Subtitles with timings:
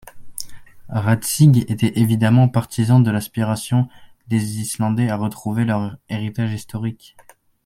[0.89, 3.87] Raadsig était, évidemment, partisan de l’aspiration
[4.29, 7.15] des Islandais à retrouver leur héritage historique.